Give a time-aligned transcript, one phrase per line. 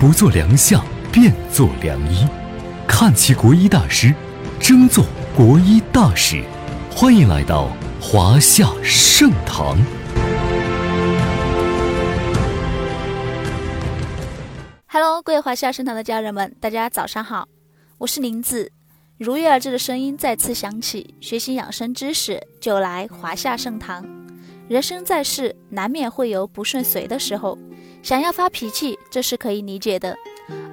[0.00, 2.26] 不做良相，便做良医。
[2.88, 4.14] 看齐国医大师，
[4.58, 5.04] 争做
[5.36, 6.42] 国医大使。
[6.90, 7.68] 欢迎来到
[8.00, 9.76] 华夏盛堂。
[14.86, 17.46] Hello，各位华夏盛堂的家人们，大家早上好，
[17.98, 18.72] 我是林子。
[19.18, 24.02] 如约而至的声音再次响起，学习养生知识就来华夏盛堂。
[24.66, 27.58] 人生在世，难免会有不顺遂的时候，
[28.02, 30.16] 想要发脾气，这是可以理解的。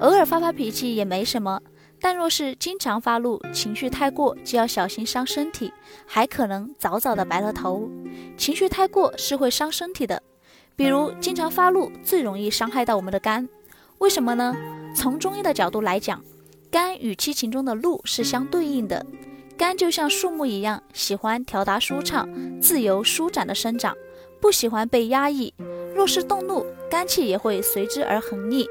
[0.00, 1.60] 偶尔发发脾气也没什么。
[1.98, 5.72] 但若是经常发怒，情绪太过，就要小心伤身体，
[6.06, 7.88] 还可能早早的白了头。
[8.36, 10.22] 情绪太过是会伤身体的，
[10.76, 13.48] 比如经常发怒，最容易伤害到我们的肝。
[13.98, 14.54] 为什么呢？
[14.94, 16.22] 从中医的角度来讲，
[16.70, 19.04] 肝与七情中的怒是相对应的。
[19.56, 22.28] 肝就像树木一样，喜欢调达舒畅、
[22.60, 23.96] 自由舒展的生长，
[24.46, 25.52] 不喜欢被压抑。
[25.92, 28.64] 若是动怒，肝气也会随之而横逆。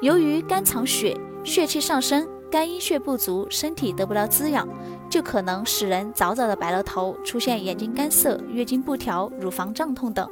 [0.00, 2.28] 由于肝藏血，血气上升。
[2.48, 4.68] 肝阴血不足，身体得不到滋养，
[5.10, 10.30] 就可能使人早早的白了头，出现眼睛干涩、月经不调、乳房胀痛等。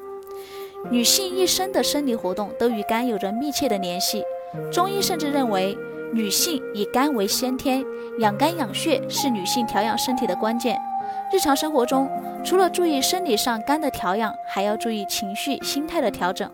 [0.93, 4.23] 女性一生的生理活动都与肝有着密切的联系，
[4.71, 5.77] 中医甚至认为
[6.13, 7.85] 女性以肝为先天，
[8.21, 10.79] 养肝养血是女性调养身体的关键。
[11.35, 12.09] 日常生活中，
[12.45, 16.49] 除了注意生理上肝的调养，还要注意情绪、心态的调整。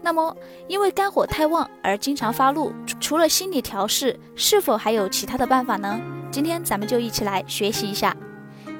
[0.00, 0.34] 那么，
[0.66, 6.00] 因为肝火太旺而经常发怒，除了心理调试，是否还有其他的办法呢？
[6.30, 8.16] 今天咱们就一起来学习一下。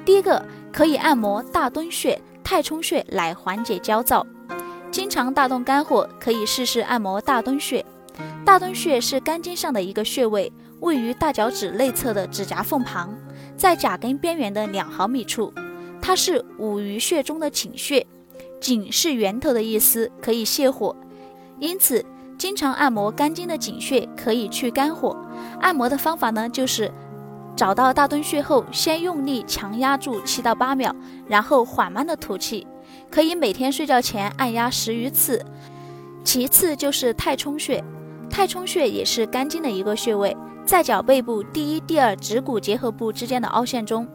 [0.03, 4.25] 第一个，可以按摩大敦穴、太冲穴来缓解焦躁。
[4.89, 7.85] 经常大动肝火，可以试试按摩大敦穴。
[8.43, 13.15] 大敦穴是肝经上的一个穴位，位于大脚趾内侧的指甲缝旁，
[13.55, 15.53] 在甲根边缘的两毫米处。
[16.01, 18.05] 它是五俞穴中的井穴，
[18.61, 20.95] 井是源头的意思，可以泻火。
[21.59, 22.05] 因此，
[22.37, 25.17] 经常按摩肝经的井穴可以去肝火。
[25.61, 26.91] 按摩的方法呢，就是
[27.55, 30.95] 找到大敦穴后，先用力强压住七到八秒，
[31.27, 32.67] 然后缓慢的吐气。
[33.09, 35.43] 可以每天睡觉前按压十余次。
[36.23, 37.83] 其次就是太冲穴，
[38.29, 44.07] 太冲穴也是肝经的一个穴位，在脚背部第一、第二指骨结合部之间的凹陷中。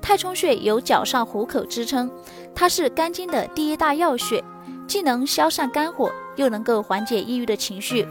[0.00, 2.08] 太冲穴有脚上虎口支撑，
[2.54, 4.42] 它是肝经的第一大要穴。
[4.86, 8.06] 既能消散肝火，又能够缓解抑郁的情绪。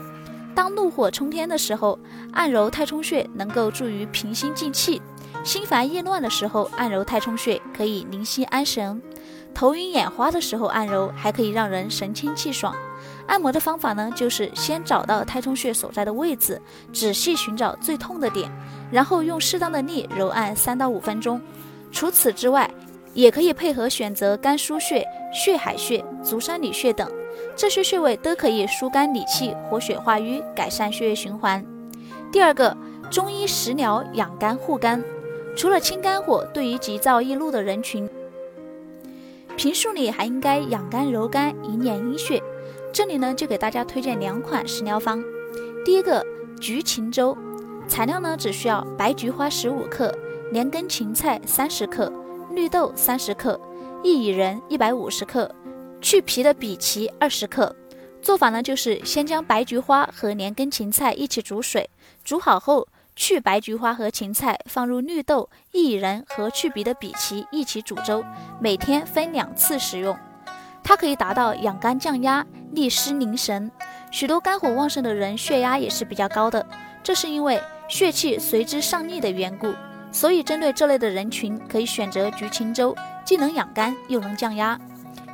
[0.54, 1.98] 当怒火冲天的时候，
[2.32, 5.00] 按揉太冲穴能够助于平心静气；
[5.42, 9.00] 心烦意乱的时候，按揉太冲穴可以宁心安神；
[9.56, 12.76] 头晕眼花的时候按揉，还可以让人神清气爽。
[13.26, 16.60] 按摩的方法呢，就是先找到太冲穴所在的位置，
[16.92, 18.52] 仔细寻找最痛的点，
[18.92, 21.40] 然后用适当的力揉按三到五分钟。
[21.90, 22.70] 除此之外，
[23.14, 25.02] 也可以配合选择肝腧穴、
[25.32, 27.10] 血海穴、足三里穴等，
[27.56, 31.64] 这些穴位都可以疏肝理气、活血化瘀、改善血液循环。
[32.30, 32.76] 第二个，
[33.10, 35.02] 中医食疗养肝护肝，
[35.56, 38.06] 除了清肝火，对于急躁易怒的人群，
[39.56, 42.42] 平素里还应该养肝柔肝、以敛阴血。
[42.92, 45.22] 这里呢，就给大家推荐两款食疗方。
[45.82, 46.24] 第一个，
[46.60, 47.36] 菊芹粥，
[47.88, 50.14] 材料呢只需要白菊花十五克，
[50.52, 52.12] 连根芹菜三十克。
[52.52, 53.58] 绿豆三十克，
[54.02, 55.50] 薏苡仁一百五十克，
[56.00, 57.74] 去皮的荸荠二十克。
[58.22, 61.88] 做法呢，就是先将白菊花和连根芹菜一起煮水，
[62.24, 68.22] 煮好后去白菊花和芹菜，放入绿豆、薏仁和去皮的荸荠一起煮粥，
[68.60, 70.16] 每天分两次食用。
[70.84, 73.68] 它可以达到养肝降压、利湿凝神。
[74.12, 76.64] 许多肝火旺盛的人血压也是比较高的，
[77.02, 79.74] 这是因为血气随之上逆的缘故。
[80.12, 82.94] 所以，针对这类的人群，可以选择菊芹粥，
[83.24, 84.78] 既能养肝又能降压。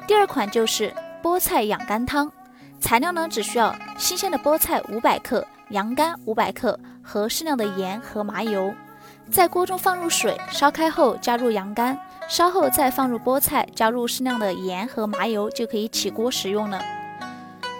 [0.07, 0.93] 第二款就是
[1.23, 2.33] 菠菜养肝汤，
[2.81, 8.73] 材料呢只需要新鲜的菠菜五百克、羊肝五百克和适量的盐和麻油，
[9.31, 11.99] 在锅中放入水，烧开后加入羊肝，
[12.29, 16.83] 稍后再放入菠菜，加入适量的盐和麻油，就可以起锅食用了。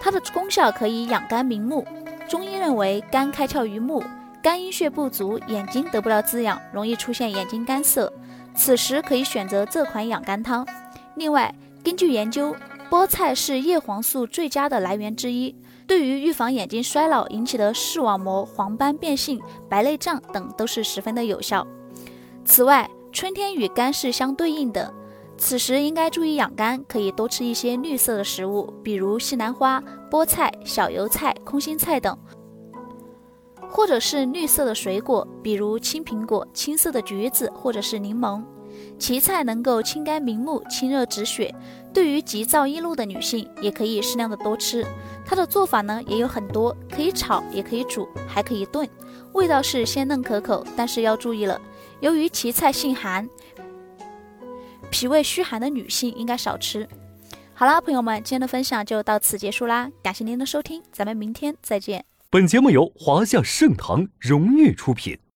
[0.01, 1.87] 它的功效可以养肝明目，
[2.27, 4.03] 中医认为肝开窍于目。
[4.41, 8.11] 肝阴血不足，眼睛得不到滋养，容易出现眼睛干涩。
[8.53, 10.67] 此时可以选择这款养肝汤。
[11.15, 12.53] 另外，根据研究，
[12.89, 15.55] 菠菜是叶黄素最佳的来源之一，
[15.87, 21.65] 对于预防眼睛衰老引起的视网膜黄斑变性、白内障等都是十分的有效。
[22.45, 24.93] 此外，春天与肝是相对应的，
[25.37, 32.17] 此时应该注意养肝，可以多吃一些绿色的食物，比如西兰花、菠菜、小油菜、空心菜等。
[33.69, 38.43] 或者是绿色的水果，比如青苹果、青色的橘子，或者是柠檬。
[38.99, 41.53] 荠菜能够清肝明目、清热止血，
[41.93, 44.85] 对于急躁易怒的女性，也可以适量的多吃。
[45.25, 48.89] 它的做法呢也有很多，可以炒，也可以煮，还可以炖，
[49.33, 50.65] 味道是鲜嫩可口。
[50.75, 51.61] 但是要注意了，
[52.01, 53.29] 由于荠菜性寒，
[54.89, 56.87] 脾胃虚寒的女性应该少吃。
[57.53, 62.03] 好啦，朋友们，今天的分享就到此结束啦，感谢您的收听，咱们明天再见。
[62.29, 65.19] 本节目由华夏盛唐荣誉出品。